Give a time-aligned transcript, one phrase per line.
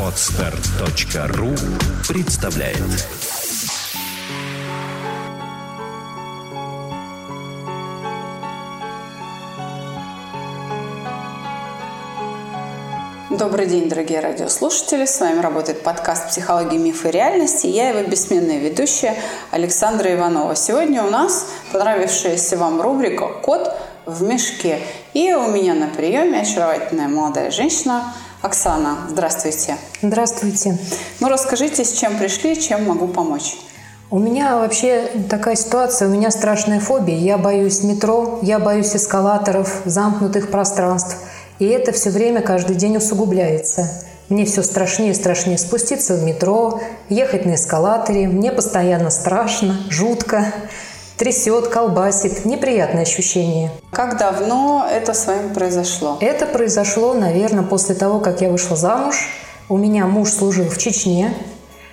[0.00, 1.48] Отстар.ру
[2.08, 2.78] представляет
[13.30, 15.04] Добрый день, дорогие радиослушатели.
[15.04, 17.66] С вами работает подкаст «Психология, мифы и реальности».
[17.66, 19.16] Я его бессменная ведущая
[19.50, 20.54] Александра Иванова.
[20.54, 23.76] Сегодня у нас понравившаяся вам рубрика «Кот
[24.06, 24.80] в мешке».
[25.16, 28.12] И у меня на приеме очаровательная молодая женщина
[28.42, 28.98] Оксана.
[29.08, 29.78] Здравствуйте.
[30.02, 30.76] Здравствуйте.
[31.20, 33.56] Ну, расскажите, с чем пришли, чем могу помочь.
[34.10, 37.16] У меня вообще такая ситуация, у меня страшная фобия.
[37.16, 41.16] Я боюсь метро, я боюсь эскалаторов, замкнутых пространств.
[41.58, 43.88] И это все время, каждый день усугубляется.
[44.28, 48.28] Мне все страшнее и страшнее спуститься в метро, ехать на эскалаторе.
[48.28, 50.52] Мне постоянно страшно, жутко,
[51.16, 52.44] трясет, колбасит.
[52.44, 53.70] Неприятное ощущение.
[53.90, 56.18] Как давно это с вами произошло?
[56.20, 59.28] Это произошло, наверное, после того, как я вышла замуж.
[59.68, 61.34] У меня муж служил в Чечне.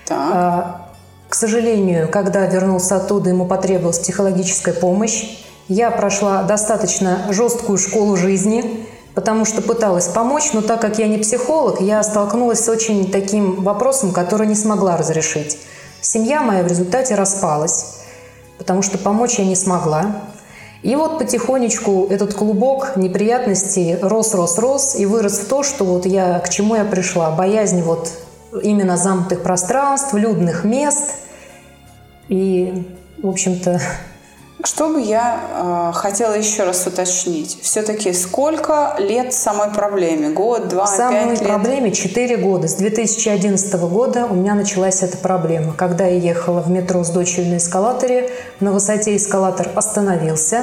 [0.05, 0.17] Так.
[0.33, 0.89] А,
[1.30, 5.39] К сожалению, когда вернулся оттуда, ему потребовалась психологическая помощь.
[5.69, 11.17] Я прошла достаточно жесткую школу жизни, потому что пыталась помочь, но так как я не
[11.17, 15.58] психолог, я столкнулась с очень таким вопросом, который не смогла разрешить.
[16.02, 18.02] Семья моя в результате распалась,
[18.57, 20.23] потому что помочь я не смогла.
[20.81, 26.05] И вот потихонечку этот клубок неприятностей рос, рос, рос и вырос в то, что вот
[26.05, 27.31] я к чему я пришла.
[27.31, 28.11] Боязнь вот
[28.61, 31.15] именно замкнутых пространств, людных мест.
[32.27, 32.85] И,
[33.21, 33.79] в общем-то,
[34.66, 37.59] Что бы я э, хотела еще раз уточнить?
[37.61, 40.30] Все-таки сколько лет самой проблеме?
[40.30, 41.50] Год, два, самой пять лет?
[41.50, 42.70] проблеме 4 года.
[42.70, 45.73] С 2011 года у меня началась эта проблема.
[45.73, 48.30] Когда я ехала в метро с дочерью на эскалаторе,
[48.61, 50.61] на высоте эскалатор остановился,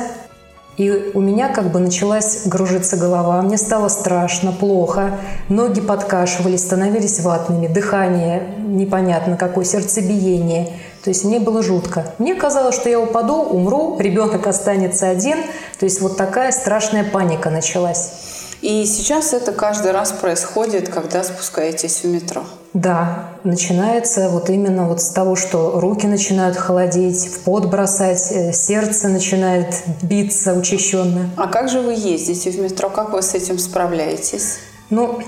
[0.79, 5.19] и у меня как бы началась гружиться голова, мне стало страшно, плохо,
[5.51, 10.73] ноги подкашивались, становились ватными, дыхание непонятно какое, сердцебиение.
[11.03, 12.13] То есть мне было жутко.
[12.19, 15.39] Мне казалось, что я упаду, умру, ребенок останется один.
[15.79, 18.13] То есть вот такая страшная паника началась.
[18.61, 22.43] И сейчас это каждый раз происходит, когда спускаетесь в метро.
[22.75, 28.53] Да, начинается вот именно вот с того, что руки начинают холодеть, в пот бросать, э,
[28.53, 31.31] сердце начинает биться учащенно.
[31.37, 32.91] А как же вы ездите в метро?
[32.91, 34.59] Как вы с этим справляетесь?
[34.91, 35.21] Ну,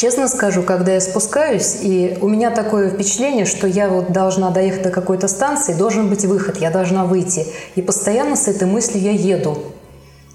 [0.00, 4.82] честно скажу, когда я спускаюсь, и у меня такое впечатление, что я вот должна доехать
[4.82, 7.46] до какой-то станции, должен быть выход, я должна выйти.
[7.74, 9.58] И постоянно с этой мыслью я еду.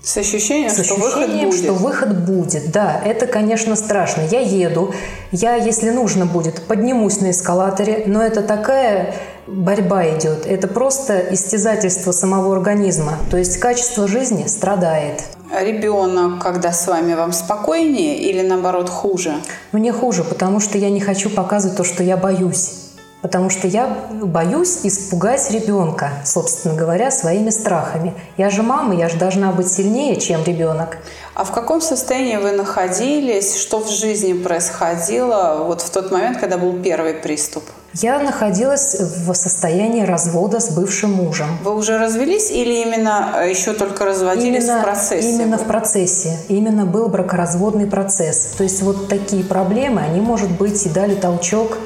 [0.04, 1.64] С ощущением, С что выход ощущением, будет.
[1.64, 2.72] что выход будет.
[2.72, 4.22] Да, это, конечно, страшно.
[4.30, 4.94] Я еду,
[5.32, 9.16] я, если нужно будет, поднимусь на эскалаторе, но это такая
[9.48, 10.46] борьба идет.
[10.46, 13.18] Это просто истязательство самого организма.
[13.32, 15.24] То есть качество жизни страдает.
[15.62, 19.36] Ребенок, когда с вами, вам спокойнее или наоборот хуже?
[19.72, 22.74] Мне хуже, потому что я не хочу показывать то, что я боюсь.
[23.22, 23.88] Потому что я
[24.22, 28.14] боюсь испугать ребенка, собственно говоря, своими страхами.
[28.38, 30.98] Я же мама, я же должна быть сильнее, чем ребенок.
[31.34, 33.56] А в каком состоянии вы находились?
[33.56, 37.64] Что в жизни происходило вот в тот момент, когда был первый приступ?
[38.02, 41.48] Я находилась в состоянии развода с бывшим мужем.
[41.64, 45.30] Вы уже развелись или именно э, еще только разводились в процессе?
[45.30, 46.38] Именно в процессе.
[46.50, 48.50] Именно был бракоразводный процесс.
[48.58, 51.78] То есть вот такие проблемы, они, может быть, и дали толчок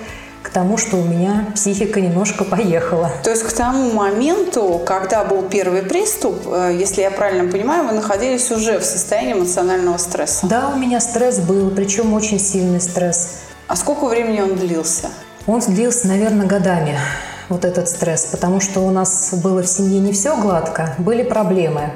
[0.41, 3.11] к тому, что у меня психика немножко поехала.
[3.23, 7.91] То есть к тому моменту, когда был первый приступ, э, если я правильно понимаю, вы
[7.91, 10.47] находились уже в состоянии эмоционального стресса.
[10.47, 13.41] Да, у меня стресс был, причем очень сильный стресс.
[13.67, 15.09] А сколько времени он длился?
[15.47, 16.97] Он длился, наверное, годами,
[17.49, 21.91] вот этот стресс, потому что у нас было в семье не все гладко, были проблемы.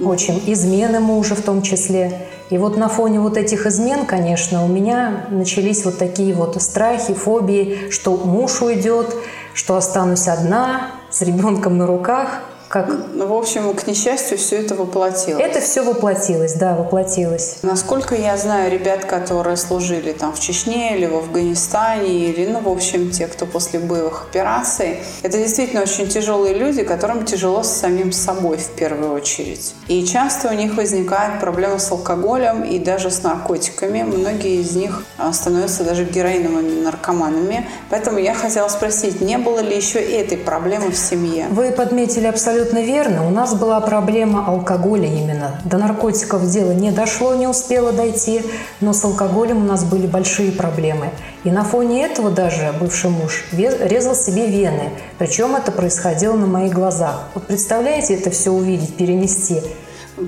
[0.00, 0.42] Очень.
[0.46, 2.26] Измены мужа в том числе.
[2.50, 7.14] И вот на фоне вот этих измен, конечно, у меня начались вот такие вот страхи,
[7.14, 9.14] фобии, что муж уйдет,
[9.54, 12.40] что останусь одна, с ребенком на руках.
[12.74, 15.40] Как Ну, в общем, к несчастью, все это воплотилось.
[15.40, 17.58] это все воплотилось, да, воплотилось.
[17.62, 22.68] Насколько я знаю ребят, которые служили там в Чечне или в Афганистане, или, ну, в
[22.68, 28.10] общем, те, кто после боевых операций, это действительно очень тяжелые люди, которым тяжело с самим
[28.10, 29.72] собой в первую очередь.
[29.86, 34.02] И часто у них возникают проблемы с алкоголем и даже с наркотиками.
[34.02, 37.68] Многие из них а, становятся даже героиновыми наркоманами.
[37.90, 41.46] Поэтому я хотела спросить, не было ли еще этой проблемы в семье?
[41.50, 43.26] Вы подметили абсолютно верно.
[43.26, 45.60] У нас была проблема алкоголя именно.
[45.64, 48.42] До наркотиков дело не дошло, не успело дойти,
[48.80, 51.10] но с алкоголем у нас были большие проблемы.
[51.44, 54.90] И на фоне этого даже бывший муж резал себе вены.
[55.18, 57.28] Причем это происходило на моих глазах.
[57.34, 59.60] Вот представляете это все увидеть, перенести?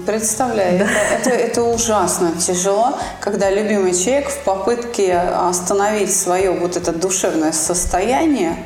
[0.05, 0.85] Представляю, да.
[0.85, 7.53] это, это, это ужасно тяжело, когда любимый человек в попытке остановить свое вот это душевное
[7.53, 8.57] состояние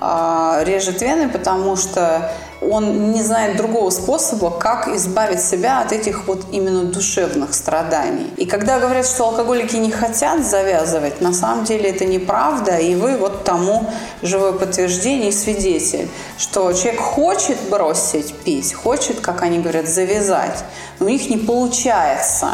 [0.00, 2.30] режет вены, потому что
[2.60, 8.32] он не знает другого способа, как избавить себя от этих вот именно душевных страданий.
[8.36, 13.16] И когда говорят, что алкоголики не хотят завязывать, на самом деле это неправда, и вы
[13.16, 13.88] вот тому
[14.22, 20.64] живое подтверждение и свидетель, что человек хочет бросить пить, хочет, как они говорят, завязать,
[20.98, 22.50] но у них не получается.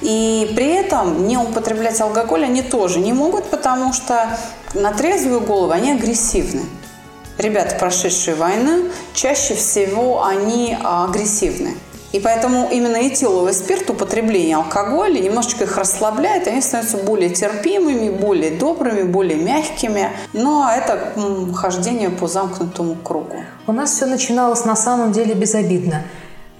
[0.00, 4.28] И при этом не употреблять алкоголь они тоже не могут, потому что
[4.74, 6.62] на трезвую голову они агрессивны
[7.38, 11.74] ребята, прошедшие войну, чаще всего они а, агрессивны.
[12.12, 18.50] И поэтому именно этиловый спирт, употребление алкоголя немножечко их расслабляет, они становятся более терпимыми, более
[18.50, 20.10] добрыми, более мягкими.
[20.32, 21.12] Но это
[21.54, 23.42] хождение по замкнутому кругу.
[23.66, 26.04] У нас все начиналось на самом деле безобидно.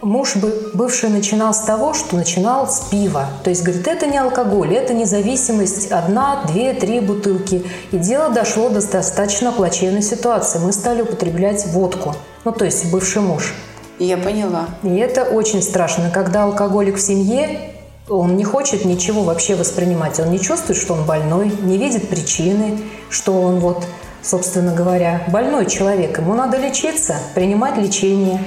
[0.01, 0.37] Муж
[0.75, 3.27] бывший начинал с того, что начинал с пива.
[3.43, 5.91] То есть, говорит, это не алкоголь, это независимость.
[5.91, 7.65] Одна, две, три бутылки.
[7.91, 10.61] И дело дошло до достаточно плачевной ситуации.
[10.61, 12.15] Мы стали употреблять водку.
[12.45, 13.55] Ну, то есть, бывший муж.
[13.99, 14.67] Я поняла.
[14.85, 16.13] И это очень страшно.
[16.15, 17.73] Когда алкоголик в семье,
[18.09, 20.21] он не хочет ничего вообще воспринимать.
[20.21, 22.79] Он не чувствует, что он больной, не видит причины,
[23.11, 23.85] что он вот,
[24.23, 26.19] собственно говоря, больной человек.
[26.19, 28.41] Ему надо лечиться, принимать лечение.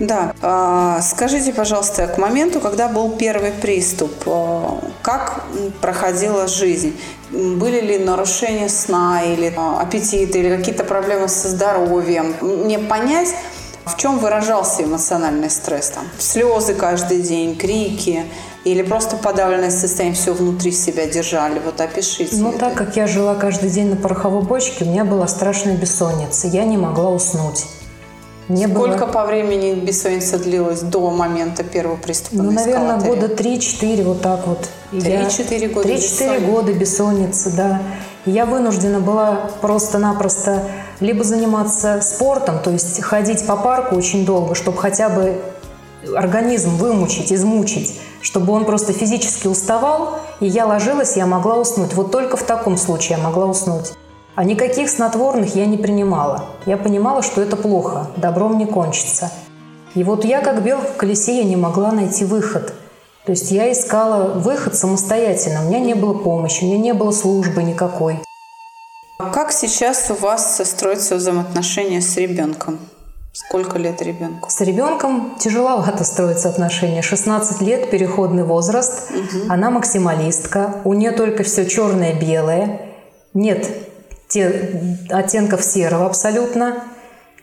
[0.00, 0.32] Да.
[0.40, 5.44] А, скажите, пожалуйста, к моменту, когда был первый приступ, а, как
[5.82, 6.98] проходила жизнь?
[7.30, 12.34] Были ли нарушения сна или а, аппетита, или какие-то проблемы со здоровьем?
[12.40, 13.28] Мне понять,
[13.84, 15.90] в чем выражался эмоциональный стресс?
[15.90, 18.24] Там, слезы каждый день, крики
[18.64, 21.60] или просто подавленное состояние, все внутри себя держали?
[21.62, 22.36] Вот опишите.
[22.36, 22.58] Ну, это.
[22.60, 26.46] так как я жила каждый день на пороховой бочке, у меня была страшная бессонница.
[26.46, 27.66] Я не могла уснуть.
[28.50, 29.12] Не Сколько было...
[29.12, 34.68] по времени бессонница длилась до момента первого приступа Ну, наверное, года 3-4, вот так вот.
[34.90, 37.80] 3-4 года 3-4 года бессонницы, да.
[38.26, 40.64] я вынуждена была просто-напросто
[40.98, 45.40] либо заниматься спортом, то есть ходить по парку очень долго, чтобы хотя бы
[46.16, 51.94] организм вымучить, измучить, чтобы он просто физически уставал, и я ложилась, я могла уснуть.
[51.94, 53.92] Вот только в таком случае я могла уснуть.
[54.40, 56.46] А никаких снотворных я не принимала.
[56.64, 59.30] Я понимала, что это плохо, добром не кончится.
[59.94, 62.72] И вот я, как бел в колесе, я не могла найти выход.
[63.26, 65.60] То есть я искала выход самостоятельно.
[65.60, 68.18] У меня не было помощи, у меня не было службы никакой.
[69.18, 72.78] Как сейчас у вас строятся взаимоотношения с ребенком?
[73.34, 74.48] Сколько лет ребенку?
[74.48, 77.02] С ребенком тяжеловато строятся отношения.
[77.02, 79.10] 16 лет, переходный возраст.
[79.10, 79.52] Угу.
[79.52, 80.76] Она максималистка.
[80.84, 82.80] У нее только все черное-белое.
[83.34, 83.89] Нет
[84.30, 86.84] те, оттенков серого абсолютно.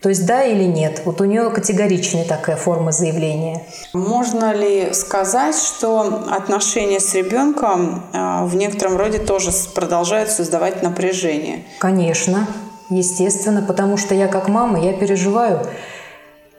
[0.00, 1.02] То есть да или нет?
[1.04, 3.62] Вот у нее категоричная такая форма заявления.
[3.92, 11.64] Можно ли сказать, что отношения с ребенком а, в некотором роде тоже продолжают создавать напряжение?
[11.80, 12.46] Конечно,
[12.90, 15.66] естественно, потому что я как мама, я переживаю,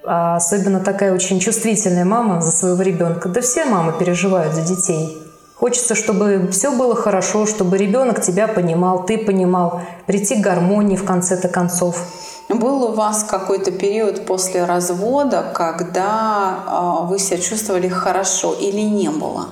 [0.03, 3.29] а особенно такая очень чувствительная мама за своего ребенка.
[3.29, 5.17] Да все мамы переживают за детей.
[5.59, 11.03] Хочется, чтобы все было хорошо, чтобы ребенок тебя понимал, ты понимал, прийти к гармонии в
[11.03, 12.01] конце-то концов.
[12.47, 19.09] Был у вас какой-то период после развода, когда э, вы себя чувствовали хорошо или не
[19.09, 19.47] было?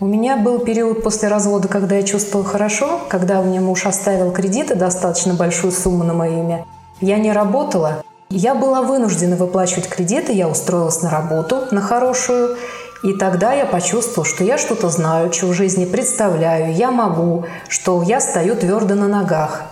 [0.00, 4.30] У меня был период после развода, когда я чувствовала хорошо, когда у меня муж оставил
[4.30, 6.64] кредиты, достаточно большую сумму на мое имя.
[7.00, 8.04] Я не работала.
[8.30, 12.56] Я была вынуждена выплачивать кредиты, я устроилась на работу, на хорошую,
[13.02, 18.02] и тогда я почувствовал, что я что-то знаю, что в жизни представляю, я могу, что
[18.02, 19.62] я стою твердо на ногах.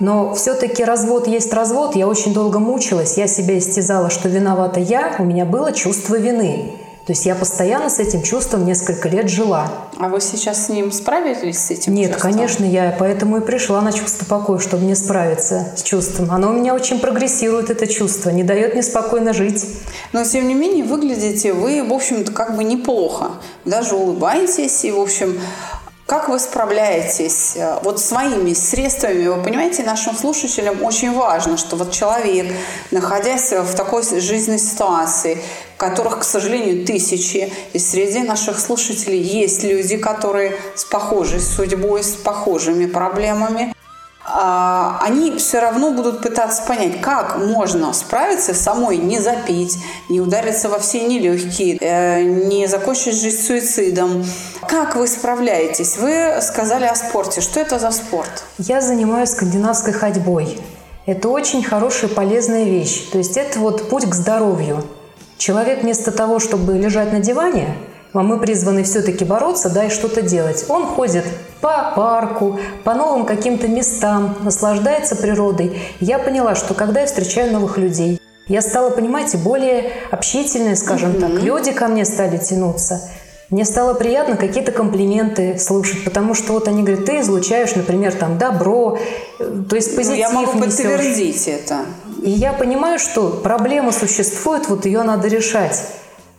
[0.00, 1.94] Но все-таки развод есть развод.
[1.94, 6.72] Я очень долго мучилась, я себя истязала, что виновата я, у меня было чувство вины.
[7.06, 9.72] То есть я постоянно с этим чувством несколько лет жила.
[9.98, 12.32] А вы сейчас с ним справились с этим Нет, чувством?
[12.32, 16.30] конечно, я поэтому и пришла на чувство покоя, чтобы мне справиться с чувством.
[16.30, 19.66] Оно у меня очень прогрессирует, это чувство, не дает мне спокойно жить.
[20.12, 23.32] Но, тем не менее, выглядите вы, в общем-то, как бы неплохо.
[23.64, 25.40] Даже улыбаетесь и, в общем,
[26.12, 29.28] как вы справляетесь э, вот своими средствами?
[29.28, 32.54] Вы понимаете, нашим слушателям очень важно, что вот человек,
[32.90, 35.38] находясь в такой жизненной ситуации,
[35.78, 42.10] которых, к сожалению, тысячи, и среди наших слушателей есть люди, которые с похожей судьбой, с
[42.10, 43.72] похожими проблемами,
[44.24, 50.78] они все равно будут пытаться понять, как можно справиться самой, не запить, не удариться во
[50.78, 54.24] все нелегкие, э, не закончить жизнь суицидом.
[54.68, 55.96] Как вы справляетесь?
[55.98, 57.40] Вы сказали о спорте.
[57.40, 58.44] Что это за спорт?
[58.58, 60.60] Я занимаюсь скандинавской ходьбой.
[61.04, 63.08] Это очень хорошая, полезная вещь.
[63.10, 64.84] То есть это вот путь к здоровью.
[65.36, 67.76] Человек вместо того, чтобы лежать на диване,
[68.12, 70.64] а мы призваны все-таки бороться, да, и что-то делать.
[70.68, 71.24] Он ходит
[71.60, 75.80] по парку, по новым каким-то местам, наслаждается природой.
[76.00, 81.20] Я поняла, что когда я встречаю новых людей, я стала, понимаете, более общительная, скажем mm-hmm.
[81.20, 81.42] так.
[81.42, 83.00] Люди ко мне стали тянуться.
[83.50, 88.38] Мне стало приятно какие-то комплименты слушать, потому что вот они говорят, ты излучаешь, например, там
[88.38, 88.98] добро,
[89.38, 90.76] э, то есть позитив ну, Я могу несешь.
[90.76, 91.80] подтвердить это.
[92.22, 95.82] И я понимаю, что проблема существует, вот ее надо решать.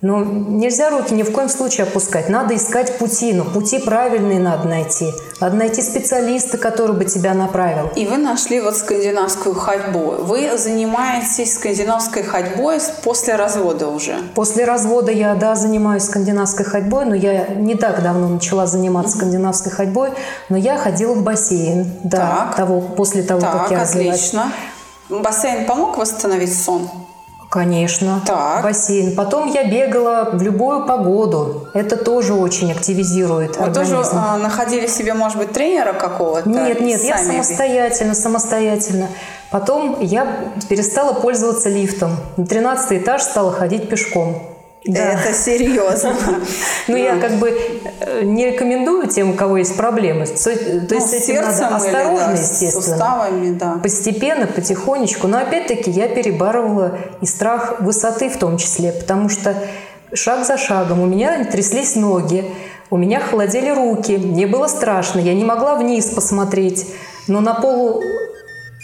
[0.03, 2.27] Но нельзя руки ни в коем случае опускать.
[2.27, 5.13] Надо искать пути, но пути правильные надо найти.
[5.39, 7.89] Надо найти специалиста, который бы тебя направил.
[7.95, 10.15] И вы нашли вот скандинавскую ходьбу.
[10.19, 14.17] Вы занимаетесь скандинавской ходьбой после развода уже?
[14.35, 19.71] После развода я, да, занимаюсь скандинавской ходьбой, но я не так давно начала заниматься скандинавской
[19.71, 20.09] ходьбой,
[20.49, 22.55] но я ходила в бассейн, да, так.
[22.57, 24.17] того, после того, так, как я развелась.
[24.17, 24.51] отлично.
[25.07, 26.89] Бассейн помог восстановить сон?
[27.53, 28.19] Конечно.
[28.25, 28.63] Так.
[28.63, 29.15] Бассейн.
[29.15, 31.67] Потом я бегала в любую погоду.
[31.75, 33.95] Это тоже очень активизирует Вы организм.
[33.95, 36.49] тоже а, находили себе, может быть, тренера какого-то?
[36.49, 39.07] Нет, нет, я самостоятельно, самостоятельно.
[39.51, 42.17] Потом я перестала пользоваться лифтом.
[42.37, 44.52] На 13 этаж стала ходить пешком.
[44.85, 45.13] Да.
[45.13, 46.15] Это серьезно.
[46.87, 47.57] Ну, я как бы
[48.01, 50.25] э, не рекомендую тем, у кого есть проблемы.
[50.25, 52.97] То есть ну, с этим надо осторожно, естественно.
[53.81, 55.27] Постепенно, потихонечку.
[55.27, 59.55] Но опять-таки я перебарывала и страх высоты в том числе, потому что
[60.13, 62.45] шаг за шагом у меня тряслись ноги,
[62.89, 66.85] у меня холодели руки, мне было страшно, я не могла вниз посмотреть.
[67.27, 68.03] Но на полу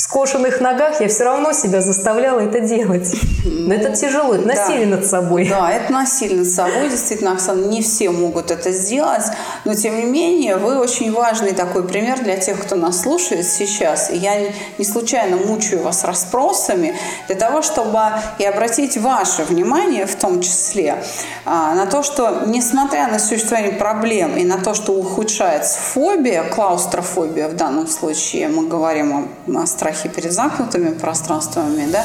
[0.10, 3.14] скошенных ногах я все равно себя заставляла это делать.
[3.46, 4.96] Но это тяжело, это насилие да.
[4.96, 5.48] над собой.
[5.48, 6.90] Да, это насилие над собой.
[6.90, 9.26] Действительно, Оксана, не все могут это сделать.
[9.66, 14.10] Но, тем не менее, вы очень важный такой пример для тех, кто нас слушает сейчас.
[14.10, 14.50] И я
[14.80, 16.96] не случайно мучаю вас расспросами
[17.28, 18.00] для того, чтобы
[18.40, 21.04] и обратить ваше внимание в том числе
[21.46, 27.48] а, на то, что, несмотря на существование проблем и на то, что ухудшается фобия, клаустрофобия
[27.48, 29.68] в данном случае, мы говорим о, о
[30.00, 32.04] страхе перед замкнутыми пространствами, да,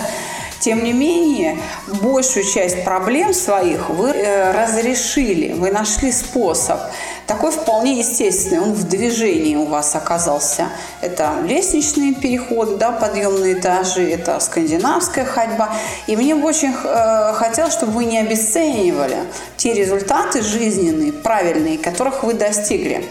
[0.60, 1.58] тем не менее,
[2.00, 6.80] большую часть проблем своих вы э, разрешили, вы нашли способ.
[7.26, 10.68] Такой вполне естественный, он в движении у вас оказался.
[11.02, 15.68] Это лестничные переходы, да, подъемные этажи, это скандинавская ходьба.
[16.06, 19.18] И мне бы очень э, хотелось, чтобы вы не обесценивали
[19.64, 23.02] те результаты жизненные, правильные, которых вы достигли.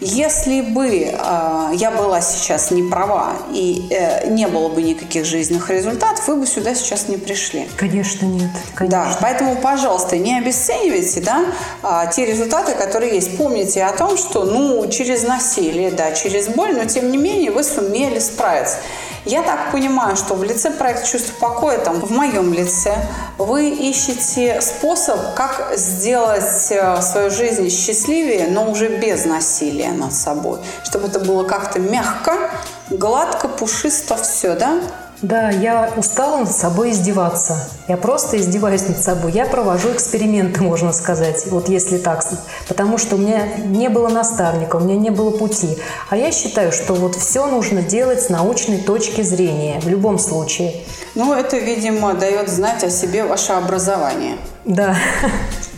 [0.00, 5.68] Если бы э, я была сейчас не права и э, не было бы никаких жизненных
[5.68, 7.68] результатов, вы бы сюда сейчас не пришли.
[7.76, 8.48] Конечно, нет.
[8.74, 9.04] Конечно.
[9.04, 11.44] Да, поэтому, пожалуйста, не обесценивайте да,
[11.82, 13.36] э, те результаты, которые есть.
[13.36, 17.62] Помните о том, что ну, через насилие, да, через боль, но тем не менее вы
[17.62, 18.78] сумели справиться.
[19.24, 22.96] Я так понимаю, что в лице проекта «Чувство покоя», там, в моем лице,
[23.36, 30.60] вы ищете способ, как сделать э, свою жизнь счастливее, но уже без насилия над собой.
[30.84, 32.50] Чтобы это было как-то мягко,
[32.90, 34.80] гладко, пушисто, все, да?
[35.20, 37.56] Да, я устала над собой издеваться.
[37.88, 39.32] Я просто издеваюсь над собой.
[39.32, 42.24] Я провожу эксперименты, можно сказать, вот если так.
[42.68, 45.78] Потому что у меня не было наставника, у меня не было пути.
[46.08, 50.74] А я считаю, что вот все нужно делать с научной точки зрения, в любом случае.
[51.14, 54.36] Ну, это, видимо, дает знать о себе ваше образование.
[54.64, 54.96] Да.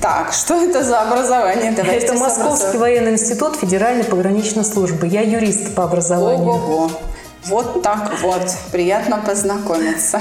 [0.01, 1.73] Так, что это за образование?
[1.73, 5.07] Давайте это Московский военный институт Федеральной пограничной службы.
[5.07, 6.49] Я юрист по образованию.
[6.49, 6.91] Ого-го.
[7.47, 8.43] Вот так вот.
[8.71, 10.21] Приятно познакомиться.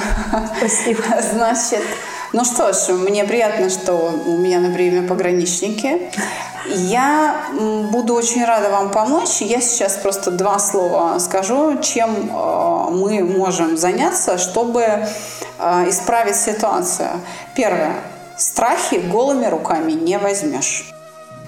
[0.58, 1.04] Спасибо.
[1.34, 1.84] Значит,
[2.32, 3.94] ну что ж, мне приятно, что
[4.26, 6.12] у меня на приеме пограничники.
[6.68, 7.36] Я
[7.92, 9.42] буду очень рада вам помочь.
[9.42, 17.10] Я сейчас просто два слова скажу, чем э, мы можем заняться, чтобы э, исправить ситуацию.
[17.56, 17.96] Первое.
[18.38, 20.94] Страхи голыми руками не возьмешь.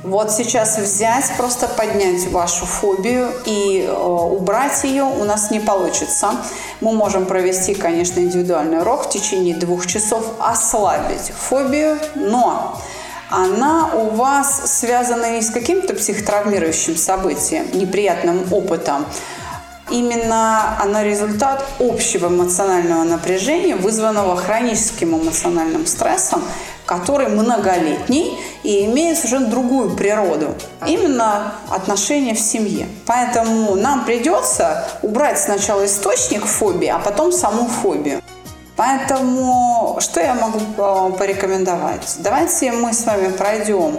[0.04, 6.32] Вот сейчас взять, просто поднять вашу фобию и э, убрать ее у нас не получится.
[6.80, 12.82] Мы можем провести, конечно, индивидуальный урок в течение двух часов, ослабить фобию, но
[13.30, 19.06] она у вас связана не с каким-то психотравмирующим событием, неприятным опытом,
[19.92, 26.42] именно она результат общего эмоционального напряжения, вызванного хроническим эмоциональным стрессом,
[26.92, 30.54] который многолетний и имеет совершенно другую природу.
[30.86, 32.86] Именно отношения в семье.
[33.06, 38.22] Поэтому нам придется убрать сначала источник фобии, а потом саму фобию.
[38.76, 42.18] Поэтому что я могу э, порекомендовать?
[42.20, 43.96] Давайте мы с вами пройдем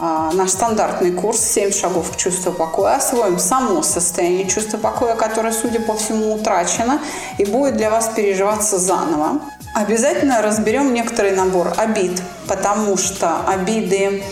[0.00, 5.52] э, наш стандартный курс «7 шагов к чувству покоя», освоим само состояние чувства покоя, которое,
[5.52, 7.00] судя по всему, утрачено
[7.38, 9.40] и будет для вас переживаться заново.
[9.74, 14.22] Обязательно разберем некоторый набор обид, потому что обиды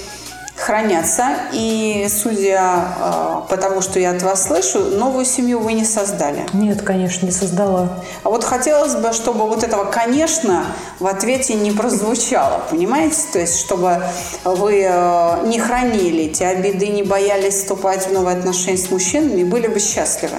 [0.57, 1.31] хранятся.
[1.53, 2.61] И судя
[2.97, 6.47] э, по тому, что я от вас слышу, новую семью вы не создали.
[6.53, 8.05] Нет, конечно, не создала.
[8.23, 10.65] А вот хотелось бы, чтобы вот этого «конечно»
[11.01, 13.17] в ответе не прозвучало, понимаете?
[13.33, 14.01] То есть, чтобы
[14.45, 19.45] вы э, не хранили эти обиды, не боялись вступать в новые отношения с мужчинами и
[19.45, 20.37] были бы счастливы.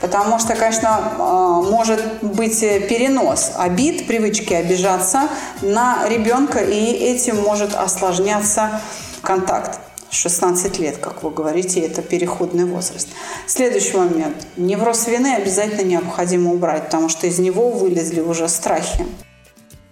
[0.00, 5.28] Потому что, конечно, э, может быть перенос обид, привычки обижаться
[5.60, 8.80] на ребенка, и этим может осложняться
[9.22, 9.80] контакт.
[10.10, 13.08] 16 лет, как вы говорите, это переходный возраст.
[13.46, 14.36] Следующий момент.
[14.56, 19.06] Невроз вины обязательно необходимо убрать, потому что из него вылезли уже страхи.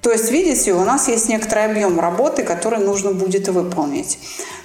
[0.01, 4.19] То есть, видите, у нас есть некоторый объем работы, который нужно будет выполнить.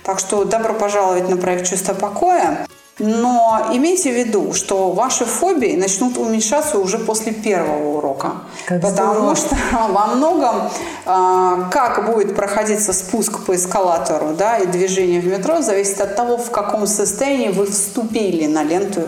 [0.04, 2.68] Так что добро пожаловать на проект «Чувство покоя».
[3.04, 8.34] Но имейте в виду, что ваши фобии начнут уменьшаться уже после первого урока.
[8.68, 9.36] Как потому здорово.
[9.36, 9.56] что
[9.90, 10.70] во многом,
[11.06, 16.38] а, как будет проходиться спуск по эскалатору да, и движение в метро, зависит от того,
[16.38, 19.02] в каком состоянии вы вступили на ленту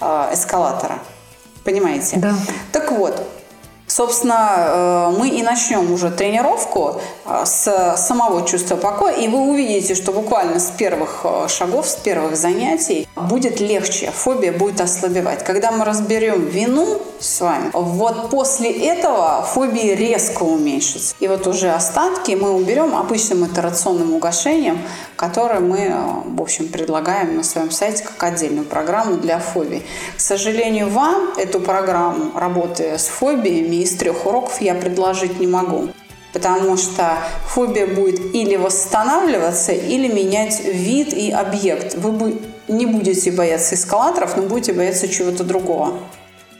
[0.00, 0.98] а, эскалатора.
[1.62, 2.16] Понимаете?
[2.16, 2.34] Да.
[2.72, 3.22] Так вот,
[3.96, 9.94] Собственно, э, мы и начнем уже тренировку э, с самого чувства покоя, и вы увидите,
[9.94, 15.44] что буквально с первых э, шагов, с первых занятий будет легче, фобия будет ослабевать.
[15.44, 21.14] Когда мы разберем вину с вами, вот после этого фобии резко уменьшится.
[21.18, 24.78] И вот уже остатки мы уберем обычным итерационным угошением,
[25.16, 25.92] которое мы,
[26.24, 29.82] в общем, предлагаем на своем сайте как отдельную программу для фобий.
[30.16, 35.88] К сожалению, вам эту программу работы с фобиями из трех уроков я предложить не могу.
[36.32, 41.94] Потому что фобия будет или восстанавливаться, или менять вид и объект.
[41.94, 45.98] Вы не будете бояться эскалаторов, но будете бояться чего-то другого.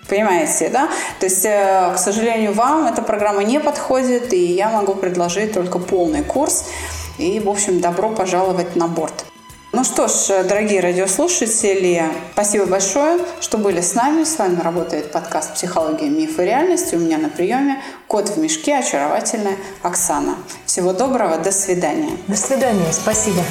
[0.08, 0.88] Понимаете, да?
[1.18, 5.78] То есть, э, к сожалению, вам эта программа не подходит, и я могу предложить только
[5.78, 6.64] полный курс.
[7.18, 9.24] И, в общем, добро пожаловать на борт.
[9.72, 14.24] Ну что ж, дорогие радиослушатели, спасибо большое, что были с нами.
[14.24, 16.94] С вами работает подкаст «Психология, миф и реальность».
[16.94, 20.36] У меня на приеме кот в мешке, очаровательная Оксана.
[20.64, 22.16] Всего доброго, до свидания.
[22.26, 23.42] До свидания, спасибо.